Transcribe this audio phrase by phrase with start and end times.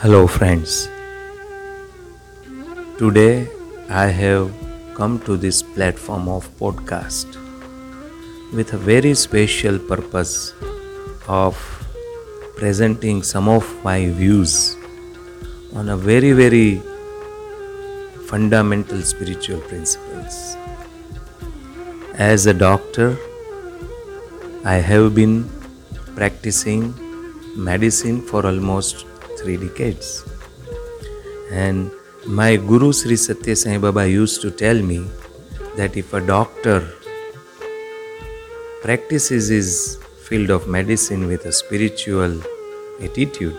[0.00, 0.88] Hello, friends.
[2.98, 3.48] Today
[3.90, 4.52] I have
[4.94, 7.38] come to this platform of podcast
[8.52, 10.52] with a very special purpose
[11.26, 11.56] of
[12.54, 14.76] presenting some of my views
[15.74, 16.80] on a very, very
[18.28, 20.56] fundamental spiritual principles.
[22.14, 23.16] As a doctor,
[24.64, 25.50] I have been
[26.14, 26.94] practicing
[27.56, 29.07] medicine for almost
[29.40, 30.24] three decades.
[31.50, 31.90] And
[32.26, 35.06] my Guru Sri Satya Sai Baba used to tell me
[35.76, 36.80] that if a doctor
[38.82, 42.40] practices his field of medicine with a spiritual
[43.00, 43.56] attitude,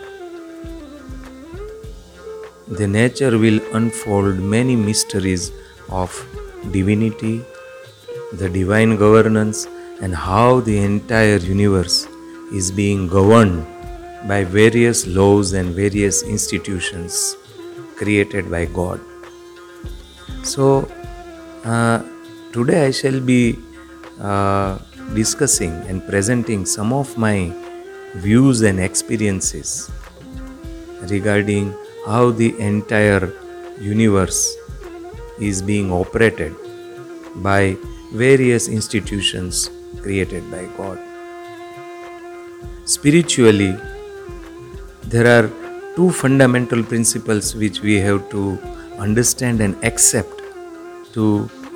[2.68, 5.50] the nature will unfold many mysteries
[5.88, 6.14] of
[6.70, 7.44] divinity,
[8.34, 9.66] the divine governance,
[10.00, 12.06] and how the entire universe
[12.52, 13.66] is being governed
[14.26, 17.36] by various laws and various institutions
[17.96, 19.00] created by God.
[20.42, 20.88] So,
[21.64, 22.02] uh,
[22.52, 23.58] today I shall be
[24.20, 24.78] uh,
[25.14, 27.52] discussing and presenting some of my
[28.14, 29.90] views and experiences
[31.08, 31.74] regarding
[32.06, 33.32] how the entire
[33.80, 34.56] universe
[35.38, 36.54] is being operated
[37.36, 37.76] by
[38.12, 39.70] various institutions
[40.02, 40.98] created by God.
[42.84, 43.76] Spiritually,
[45.12, 45.46] there are
[45.96, 48.42] two fundamental principles which we have to
[49.04, 50.42] understand and accept
[51.14, 51.24] to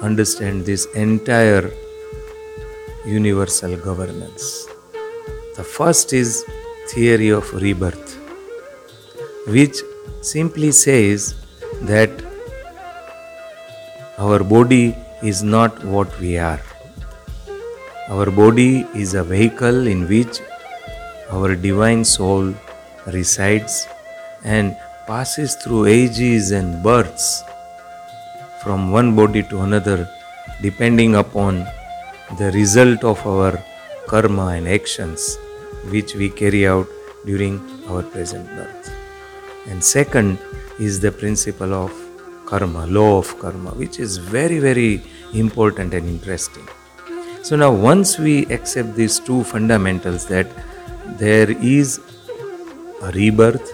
[0.02, 1.68] understand this entire
[3.04, 4.68] universal governance.
[5.56, 6.44] The first is
[6.90, 8.14] theory of rebirth,
[9.48, 9.78] which
[10.20, 11.34] simply says
[11.82, 12.12] that
[14.16, 16.62] our body is not what we are.
[18.10, 20.40] Our body is a vehicle in which
[21.30, 22.54] our divine soul
[23.06, 23.86] resides
[24.44, 27.42] and passes through ages and births
[28.62, 30.08] from one body to another
[30.62, 31.66] depending upon
[32.38, 33.62] the result of our
[34.06, 35.36] karma and actions
[35.90, 36.86] which we carry out
[37.26, 38.90] during our present birth.
[39.68, 40.38] And second
[40.78, 41.92] is the principle of
[42.46, 46.66] karma, law of karma, which is very, very important and interesting.
[47.42, 50.46] So now, once we accept these two fundamentals that
[51.18, 52.00] there is
[53.04, 53.72] a rebirth,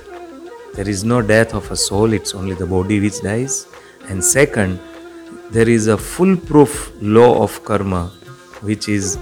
[0.75, 3.67] there is no death of a soul, it's only the body which dies.
[4.09, 4.81] And second,
[5.51, 8.07] there is a foolproof law of karma
[8.61, 9.17] which is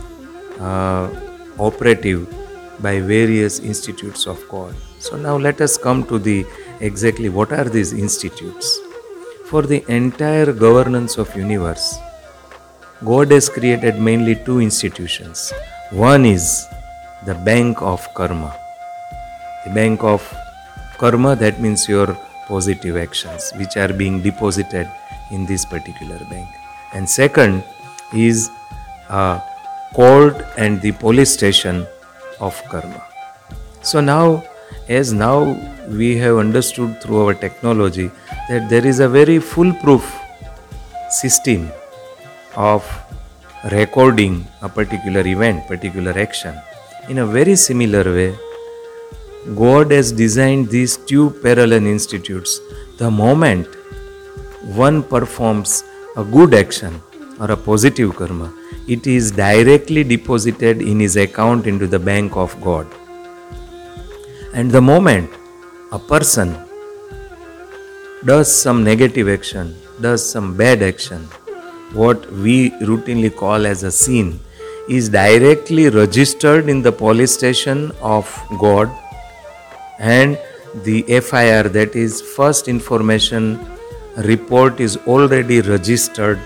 [0.60, 1.08] uh,
[1.58, 2.28] operative
[2.80, 4.74] by various institutes of God.
[4.98, 6.46] So now let us come to the
[6.80, 8.78] exactly what are these institutes.
[9.46, 11.96] For the entire governance of universe,
[13.04, 15.52] God has created mainly two institutions.
[15.90, 16.66] One is
[17.24, 18.54] the bank of karma
[19.64, 20.22] the bank of
[20.98, 24.90] karma that means your positive actions which are being deposited
[25.30, 26.48] in this particular bank.
[26.94, 27.62] And second
[28.14, 28.50] is
[29.10, 31.86] uh, a court and the police station
[32.40, 33.02] of karma.
[33.82, 34.44] So now
[34.88, 35.56] as now
[35.88, 38.10] we have understood through our technology
[38.48, 40.18] that there is a very foolproof
[41.10, 41.70] system
[42.56, 42.84] of
[43.72, 46.54] recording a particular event particular action
[47.08, 48.36] in a very similar way
[49.56, 52.60] God has designed these two parallel institutes.
[52.98, 53.66] The moment
[54.76, 55.84] one performs
[56.16, 57.00] a good action
[57.40, 58.52] or a positive karma,
[58.86, 62.86] it is directly deposited in his account into the bank of God.
[64.52, 65.30] And the moment
[65.92, 66.56] a person
[68.26, 71.22] does some negative action, does some bad action,
[71.94, 74.40] what we routinely call as a sin,
[74.90, 78.26] is directly registered in the police station of
[78.58, 78.90] God
[79.98, 80.38] and
[80.84, 83.58] the FIR that is first information
[84.18, 86.38] report is already registered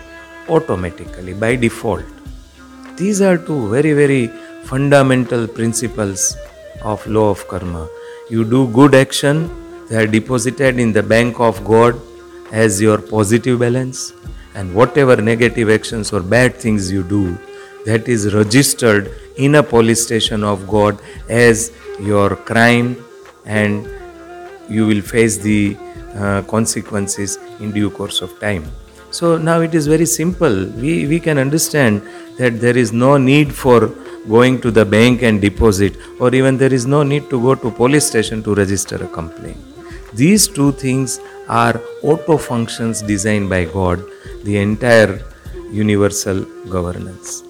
[0.48, 2.04] automatically by default.
[2.96, 4.26] These are two very very
[4.64, 6.36] fundamental principles
[6.82, 7.88] of law of karma.
[8.30, 9.50] You do good action,
[9.88, 12.00] they are deposited in the bank of God
[12.52, 14.12] as your positive balance,
[14.54, 17.36] and whatever negative actions or bad things you do,
[17.86, 22.96] that is registered in a police station of God as your crime
[23.44, 23.88] and
[24.68, 25.76] you will face the
[26.14, 28.64] uh, consequences in due course of time.
[29.10, 30.66] So now it is very simple.
[30.66, 32.02] We, we can understand
[32.38, 33.88] that there is no need for
[34.28, 37.70] going to the bank and deposit or even there is no need to go to
[37.70, 39.58] police station to register a complaint.
[40.14, 44.02] These two things are auto functions designed by god
[44.44, 45.20] the entire
[45.70, 47.42] universal governance.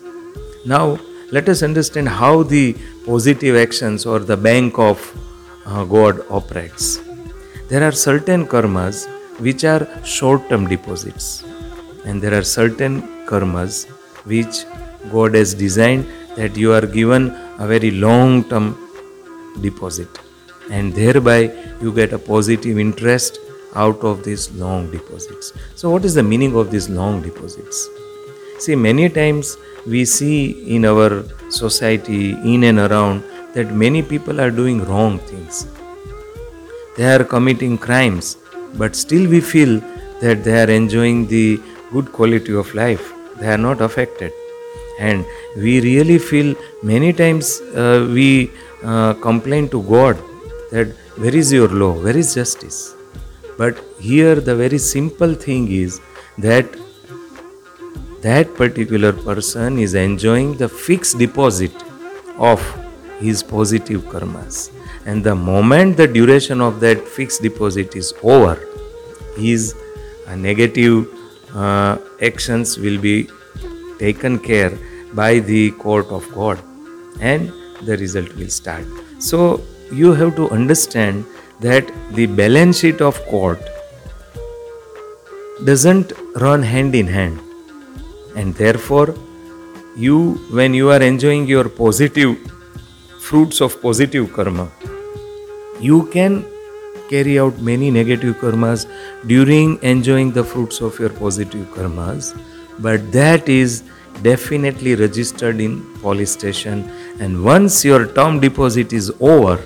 [0.64, 0.98] Now
[1.30, 4.98] let us understand how the positive actions or the bank of
[5.66, 7.00] uh, God operates.
[7.70, 8.96] there are certain karmas
[9.44, 11.26] which are short term deposits,
[12.04, 12.94] and there are certain
[13.30, 13.74] karmas
[14.32, 14.56] which
[15.14, 16.06] God has designed
[16.36, 18.66] that you are given a very long term
[19.66, 20.08] deposit,
[20.70, 21.40] and thereby
[21.80, 23.38] you get a positive interest
[23.74, 25.52] out of these long deposits.
[25.74, 27.88] So, what is the meaning of these long deposits?
[28.58, 29.56] See, many times
[29.86, 35.66] we see in our society, in and around, that many people are doing wrong things.
[36.96, 38.36] They are committing crimes,
[38.74, 39.80] but still we feel
[40.20, 41.60] that they are enjoying the
[41.92, 43.12] good quality of life.
[43.38, 44.32] They are not affected.
[44.98, 45.24] And
[45.56, 48.50] we really feel many times uh, we
[48.84, 50.16] uh, complain to God
[50.70, 52.94] that where is your law, where is justice?
[53.58, 56.00] But here the very simple thing is
[56.38, 56.66] that
[58.22, 61.72] that particular person is enjoying the fixed deposit
[62.38, 62.60] of
[63.22, 64.70] his positive karmas.
[65.06, 68.58] And the moment the duration of that fixed deposit is over,
[69.36, 69.74] his
[70.26, 71.08] uh, negative
[71.54, 73.28] uh, actions will be
[73.98, 74.72] taken care
[75.14, 76.62] by the court of God
[77.20, 77.52] and
[77.82, 78.86] the result will start.
[79.18, 79.60] So
[79.92, 81.24] you have to understand
[81.60, 83.60] that the balance sheet of court
[85.64, 87.40] doesn't run hand in hand
[88.34, 89.14] and therefore
[89.96, 92.36] you when you are enjoying your positive
[93.28, 94.68] fruits of positive karma
[95.88, 96.44] you can
[97.10, 98.86] carry out many negative karmas
[99.32, 102.30] during enjoying the fruits of your positive karmas
[102.78, 103.82] but that is
[104.22, 105.76] definitely registered in
[106.06, 106.82] police station
[107.20, 109.58] and once your term deposit is over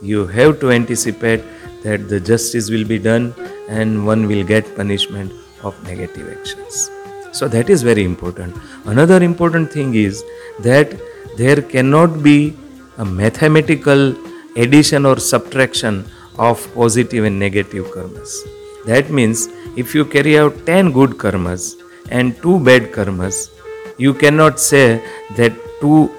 [0.00, 1.42] you have to anticipate
[1.82, 3.34] that the justice will be done
[3.68, 6.90] and one will get punishment of negative actions.
[7.32, 8.56] So that is very important.
[8.84, 10.22] Another important thing is
[10.60, 10.94] that
[11.36, 12.56] there cannot be
[12.98, 14.14] a mathematical
[14.56, 16.04] addition or subtraction
[16.38, 18.38] of positive and negative karmas.
[18.86, 21.76] That means if you carry out 10 good karmas
[22.10, 23.50] and 2 bad karmas,
[23.98, 25.02] you cannot say
[25.36, 26.10] that 2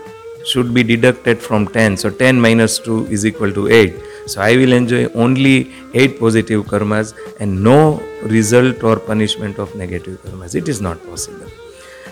[0.45, 1.97] should be deducted from 10.
[1.97, 3.93] So 10 minus 2 is equal to 8.
[4.27, 10.21] So I will enjoy only 8 positive karmas and no result or punishment of negative
[10.23, 10.55] karmas.
[10.55, 11.47] It is not possible.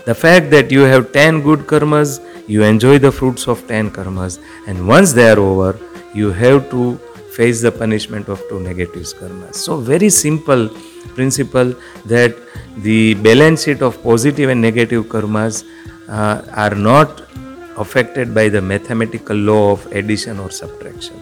[0.04, 4.40] The fact that you have 10 good karmas, you enjoy the fruits of 10 karmas,
[4.66, 5.78] and once they are over,
[6.12, 6.98] you have to
[7.36, 9.54] face the punishment of two negative karmas.
[9.54, 10.68] So, very simple
[11.14, 11.74] principle
[12.06, 12.34] that
[12.78, 15.64] the balance sheet of positive and negative karmas
[16.08, 17.22] uh, are not
[17.76, 21.20] affected by the mathematical law of addition or subtraction.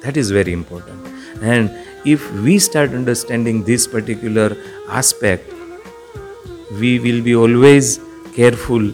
[0.00, 1.06] That is very important.
[1.42, 1.70] And
[2.04, 4.56] if we start understanding this particular
[4.88, 5.52] aspect,
[6.80, 8.00] we will be always
[8.34, 8.92] careful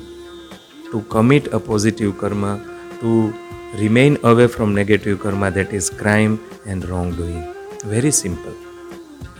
[0.91, 2.61] to commit a positive karma,
[3.01, 3.35] to
[3.79, 7.55] remain away from negative karma, that is crime and wrongdoing.
[7.85, 8.55] Very simple.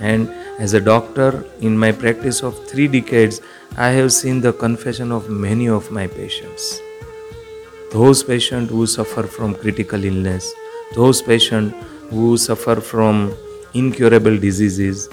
[0.01, 0.29] And
[0.59, 3.41] as a doctor, in my practice of three decades,
[3.77, 6.81] I have seen the confession of many of my patients
[7.91, 10.53] those patients who suffer from critical illness,
[10.95, 11.75] those patients
[12.11, 13.35] who suffer from
[13.75, 15.09] incurable diseases,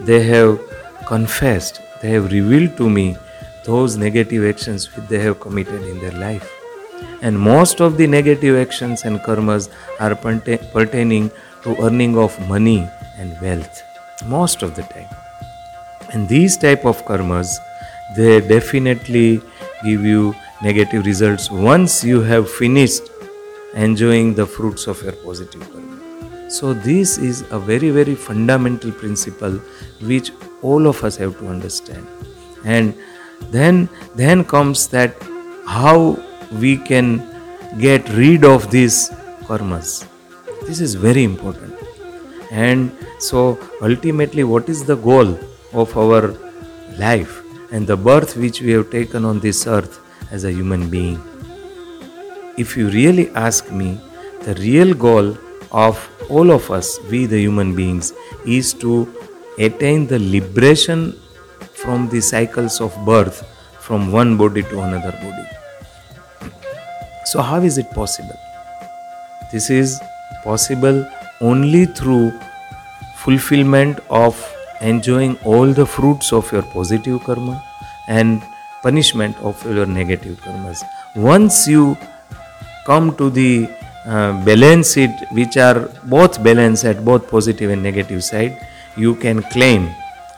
[0.00, 0.60] they have
[1.08, 3.16] confessed, they have revealed to me
[3.68, 6.50] those negative actions which they have committed in their life.
[7.22, 9.68] And most of the negative actions and karmas
[10.00, 11.30] are pertaining
[11.62, 12.88] to earning of money
[13.18, 13.82] and wealth,
[14.26, 15.08] most of the time.
[16.12, 17.58] And these type of karmas,
[18.16, 19.42] they definitely
[19.84, 23.10] give you negative results once you have finished
[23.74, 26.50] enjoying the fruits of your positive karma.
[26.50, 29.60] So, this is a very, very fundamental principle
[30.00, 32.06] which all of us have to understand.
[32.64, 32.94] And
[33.50, 35.14] then, then comes that
[35.66, 36.18] how
[36.60, 37.22] we can
[37.78, 39.10] get rid of these
[39.44, 40.06] karmas.
[40.66, 41.74] This is very important.
[42.50, 45.38] And so, ultimately, what is the goal
[45.72, 46.34] of our
[46.98, 50.00] life and the birth which we have taken on this earth?
[50.30, 51.20] as a human being.
[52.56, 54.00] If you really ask me,
[54.42, 55.36] the real goal
[55.72, 55.96] of
[56.28, 58.12] all of us, we the human beings,
[58.46, 59.12] is to
[59.58, 61.18] attain the liberation
[61.82, 63.44] from the cycles of birth
[63.80, 65.46] from one body to another body.
[67.24, 68.38] So, how is it possible?
[69.52, 70.00] This is
[70.44, 71.06] possible
[71.40, 72.32] only through
[73.16, 74.36] fulfillment of
[74.80, 77.62] enjoying all the fruits of your positive karma
[78.08, 78.42] and
[78.82, 80.82] punishment of your negative karmas.
[81.16, 81.96] Once you
[82.86, 83.68] come to the
[84.06, 88.58] uh, balance it, which are both balanced at both positive and negative side,
[88.96, 89.90] you can claim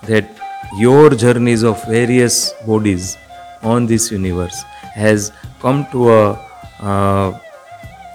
[0.04, 0.39] that
[0.79, 3.17] your journeys of various bodies
[3.62, 4.62] on this universe
[4.95, 6.33] has come to a
[6.81, 7.38] uh,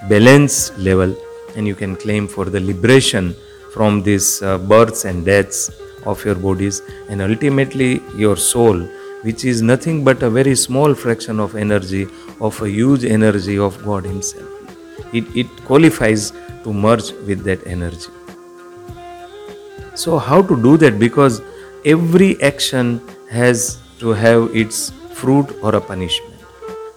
[0.10, 1.16] balance level
[1.56, 3.36] and you can claim for the liberation
[3.74, 5.70] from these uh, births and deaths
[6.06, 8.80] of your bodies, and ultimately your soul,
[9.24, 12.08] which is nothing but a very small fraction of energy,
[12.40, 14.48] of a huge energy of God Himself.
[15.14, 16.32] It, it qualifies
[16.64, 18.12] to merge with that energy.
[19.96, 21.00] So, how to do that?
[21.00, 21.42] Because
[21.86, 23.00] every action
[23.30, 26.34] has to have its fruit or a punishment.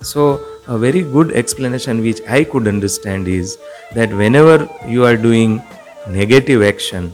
[0.00, 3.59] So, a very good explanation which I could understand is
[3.95, 5.62] that whenever you are doing
[6.09, 7.12] negative action,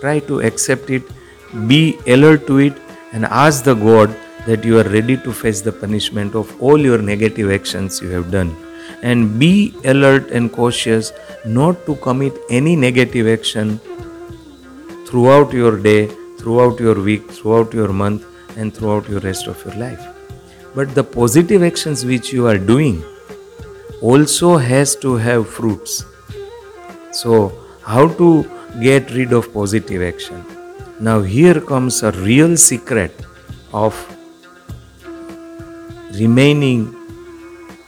[0.00, 1.02] try to accept it,
[1.66, 2.74] be alert to it,
[3.12, 4.14] and ask the God
[4.46, 8.30] that you are ready to face the punishment of all your negative actions you have
[8.30, 8.56] done.
[9.02, 11.12] And be alert and cautious
[11.44, 13.80] not to commit any negative action
[15.06, 16.10] throughout your day,
[16.46, 18.24] throughout your week, throughout your month,
[18.56, 20.02] and throughout your rest of your life.
[20.76, 23.02] But the positive actions which you are doing
[24.00, 26.04] also has to have fruits.
[27.10, 28.28] So how to
[28.80, 30.44] get rid of positive action?
[31.00, 33.26] Now here comes a real secret
[33.72, 33.96] of
[36.12, 36.94] remaining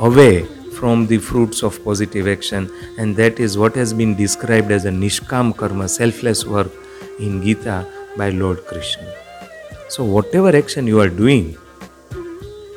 [0.00, 0.46] away
[0.80, 4.90] from the fruits of positive action and that is what has been described as a
[4.90, 6.70] nishkam karma selfless work
[7.18, 7.78] in gita
[8.20, 9.08] by lord krishna
[9.96, 11.46] so whatever action you are doing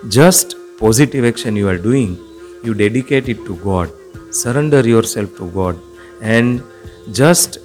[0.09, 2.17] just positive action you are doing,
[2.63, 3.91] you dedicate it to God,
[4.31, 5.79] surrender yourself to God,
[6.21, 6.63] and
[7.11, 7.59] just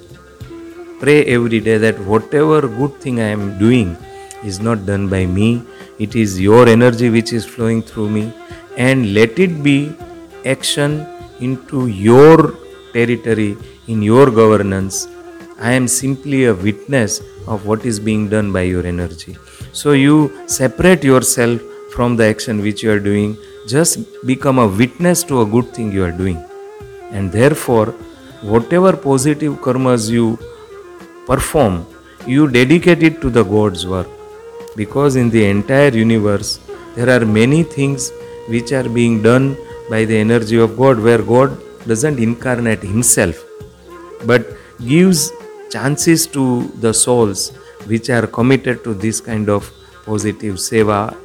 [0.99, 3.97] pray every day that whatever good thing I am doing
[4.43, 5.63] is not done by me,
[5.97, 8.31] it is your energy which is flowing through me,
[8.77, 9.95] and let it be
[10.45, 11.07] action
[11.39, 12.53] into your
[12.93, 13.57] territory,
[13.87, 15.07] in your governance.
[15.59, 19.37] I am simply a witness of what is being done by your energy.
[19.71, 21.61] So you separate yourself
[21.93, 23.37] from the action which you are doing,
[23.67, 26.43] just become a witness to a good thing you are doing.
[27.11, 27.87] And therefore,
[28.41, 30.37] whatever positive karmas you
[31.25, 31.85] perform,
[32.25, 34.07] you dedicate it to the God's work.
[34.75, 36.59] Because in the entire universe,
[36.95, 38.11] there are many things
[38.47, 39.57] which are being done
[39.89, 43.43] by the energy of God, where God doesn't incarnate Himself,
[44.25, 44.45] but
[44.85, 45.31] gives
[45.69, 47.49] chances to the souls
[47.85, 49.71] which are committed to this kind of
[50.05, 51.15] positive seva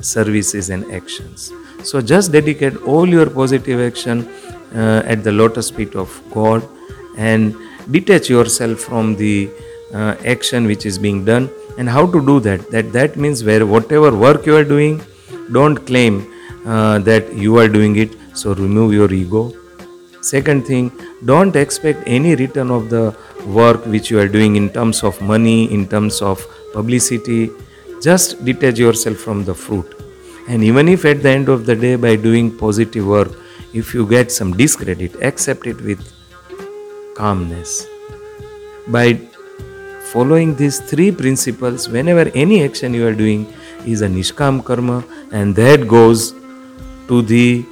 [0.00, 1.52] services and actions.
[1.82, 4.28] So just dedicate all your positive action
[4.74, 6.68] uh, at the lotus feet of God
[7.16, 7.54] and
[7.90, 9.50] detach yourself from the
[9.94, 11.50] uh, action which is being done.
[11.78, 12.70] And how to do that?
[12.70, 15.02] That that means where whatever work you are doing
[15.52, 16.32] don't claim
[16.66, 18.16] uh, that you are doing it.
[18.34, 19.52] So remove your ego.
[20.20, 20.90] Second thing
[21.24, 25.72] don't expect any return of the work which you are doing in terms of money
[25.72, 27.50] in terms of publicity
[28.02, 29.94] just detach yourself from the fruit.
[30.48, 33.32] And even if at the end of the day, by doing positive work,
[33.72, 36.12] if you get some discredit, accept it with
[37.16, 37.86] calmness.
[38.86, 39.14] By
[40.12, 43.52] following these three principles, whenever any action you are doing
[43.84, 46.32] is a nishkam karma, and that goes
[47.08, 47.64] to the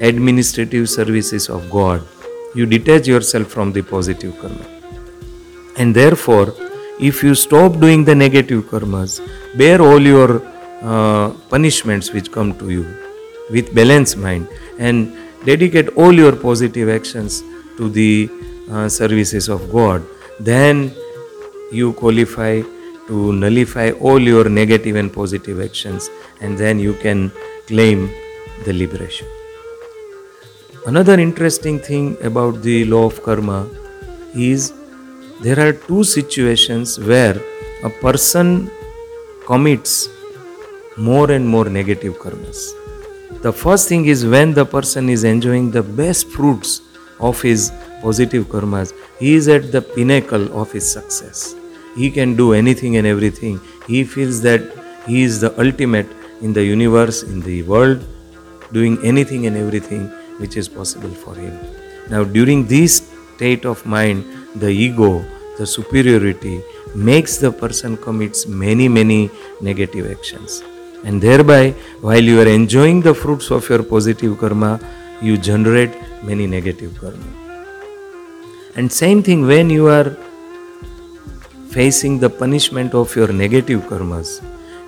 [0.00, 2.02] administrative services of God,
[2.54, 4.66] you detach yourself from the positive karma.
[5.76, 6.54] And therefore,
[7.00, 9.20] if you stop doing the negative karmas,
[9.56, 10.42] bear all your
[10.82, 12.86] uh, punishments which come to you
[13.50, 17.42] with balanced mind and dedicate all your positive actions
[17.76, 18.28] to the
[18.70, 20.02] uh, services of God,
[20.40, 20.92] then
[21.72, 22.62] you qualify
[23.06, 27.32] to nullify all your negative and positive actions and then you can
[27.66, 28.10] claim
[28.64, 29.26] the liberation.
[30.88, 33.68] Another interesting thing about the law of karma
[34.34, 34.72] is
[35.42, 37.36] there are two situations where
[37.88, 38.70] a person
[39.44, 40.08] commits
[40.96, 42.60] more and more negative karmas.
[43.42, 46.80] The first thing is when the person is enjoying the best fruits
[47.20, 51.54] of his positive karmas, he is at the pinnacle of his success.
[51.96, 53.60] He can do anything and everything.
[53.86, 54.62] He feels that
[55.06, 56.08] he is the ultimate
[56.40, 58.02] in the universe, in the world,
[58.72, 61.58] doing anything and everything which is possible for him.
[62.10, 65.24] Now, during this state of mind, the ego,
[65.58, 66.62] the superiority
[66.94, 69.30] makes the person commits many, many
[69.60, 70.62] negative actions.
[71.04, 74.80] And thereby, while you are enjoying the fruits of your positive karma,
[75.20, 77.30] you generate many negative karma.
[78.76, 80.16] And same thing when you are
[81.70, 84.42] facing the punishment of your negative karmas,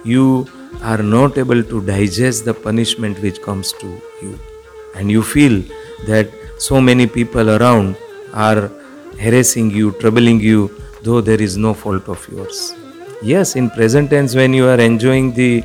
[0.05, 0.49] you
[0.83, 4.39] are not able to digest the punishment which comes to you.
[4.95, 5.63] And you feel
[6.07, 6.29] that
[6.59, 7.97] so many people around
[8.33, 8.71] are
[9.19, 10.71] harassing you, troubling you,
[11.03, 12.75] though there is no fault of yours.
[13.23, 15.65] Yes, in present tense, when you are enjoying the,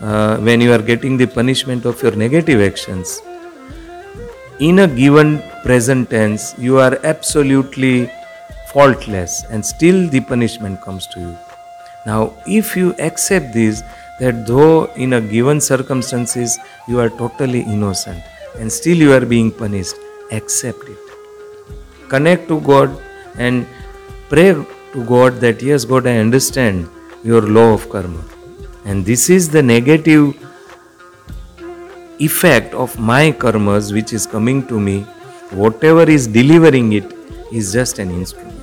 [0.00, 3.20] uh, when you are getting the punishment of your negative actions,
[4.58, 8.10] in a given present tense, you are absolutely
[8.72, 11.36] faultless, and still the punishment comes to you.
[12.06, 13.82] Now, if you accept this,
[14.20, 16.58] that though in a given circumstances
[16.88, 18.22] you are totally innocent
[18.58, 19.96] and still you are being punished,
[20.32, 20.98] accept it.
[22.08, 23.02] Connect to God
[23.36, 23.66] and
[24.28, 24.54] pray
[24.92, 26.88] to God that yes, God, I understand
[27.22, 28.24] your law of karma.
[28.84, 30.34] And this is the negative
[32.18, 35.02] effect of my karmas which is coming to me.
[35.50, 37.12] Whatever is delivering it
[37.52, 38.54] is just an instrument.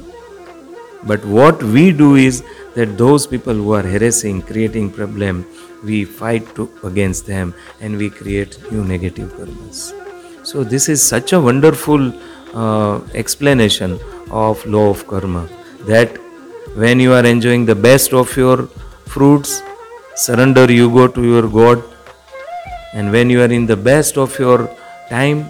[1.04, 2.44] But what we do is
[2.76, 5.46] that those people who are harassing, creating problem,
[5.84, 9.94] we fight to, against them and we create new negative karmas.
[10.44, 12.14] So this is such a wonderful
[12.54, 14.00] uh, explanation
[14.32, 15.48] of law of karma
[15.82, 16.18] that
[16.76, 18.68] when you are enjoying the best of your
[19.06, 19.62] fruits,
[20.16, 21.84] surrender you go to your God
[22.94, 24.70] and when you are in the best of your
[25.10, 25.46] time,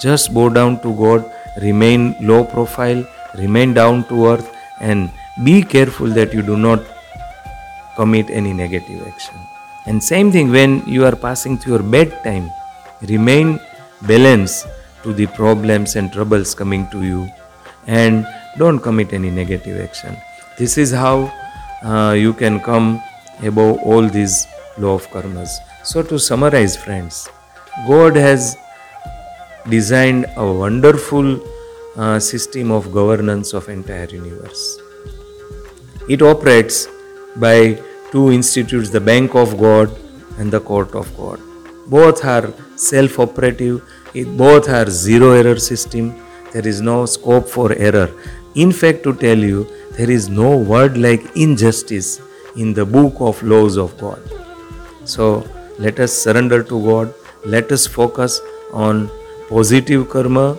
[0.00, 3.06] just bow down to God, remain low profile,
[3.38, 5.10] remain down to earth and
[5.44, 6.80] be careful that you do not
[7.96, 9.34] commit any negative action.
[9.86, 12.50] And same thing when you are passing through your bedtime,
[13.02, 13.58] remain
[14.02, 14.66] balanced
[15.02, 17.28] to the problems and troubles coming to you
[17.86, 18.26] and
[18.58, 20.16] don't commit any negative action.
[20.58, 21.32] This is how
[21.82, 23.02] uh, you can come
[23.42, 24.46] above all these
[24.78, 25.50] law of karmas.
[25.82, 27.28] So to summarize friends,
[27.88, 28.56] God has
[29.68, 31.40] designed a wonderful
[31.96, 34.78] uh, system of governance of entire universe.
[36.08, 36.88] It operates
[37.36, 37.80] by
[38.10, 39.90] two institutes, the Bank of God
[40.38, 41.40] and the Court of God.
[41.86, 43.82] Both are self-operative,
[44.36, 46.14] both are zero error system.
[46.52, 48.10] There is no scope for error.
[48.54, 52.20] In fact, to tell you, there is no word like injustice
[52.56, 54.20] in the book of laws of God.
[55.04, 55.46] So
[55.78, 57.14] let us surrender to God.
[57.44, 58.40] Let us focus
[58.72, 59.10] on
[59.48, 60.54] positive karma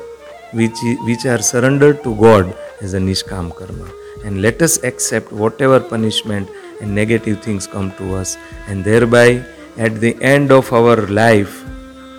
[0.51, 3.91] which, which are surrendered to God as a Nishkam karma.
[4.23, 6.49] And let us accept whatever punishment
[6.81, 8.37] and negative things come to us.
[8.67, 9.43] And thereby,
[9.77, 11.63] at the end of our life,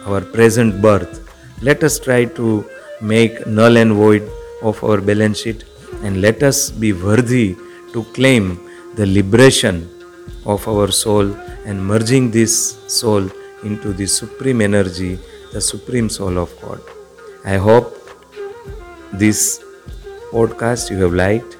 [0.07, 1.21] our present birth,
[1.63, 2.69] let us try to
[3.01, 4.29] make null and void
[4.63, 5.65] of our balance sheet
[6.03, 7.57] and let us be worthy
[7.93, 8.59] to claim
[8.97, 9.89] the liberation
[10.45, 11.33] of our soul
[11.65, 13.29] and merging this soul
[13.63, 15.19] into the supreme energy,
[15.53, 16.81] the supreme soul of God.
[17.45, 17.99] I hope
[19.13, 19.63] this
[20.33, 21.57] podcast you have liked.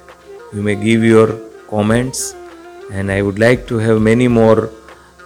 [0.55, 1.37] You may give your
[1.69, 2.33] comments,
[2.89, 4.69] and I would like to have many more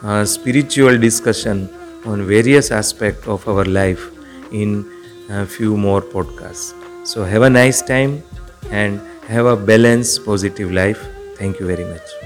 [0.01, 1.69] uh, spiritual discussion
[2.05, 4.09] on various aspects of our life
[4.51, 4.89] in
[5.29, 6.73] a few more podcasts.
[7.05, 8.23] So have a nice time
[8.71, 11.05] and have a balanced, positive life.
[11.37, 12.18] Thank you very much.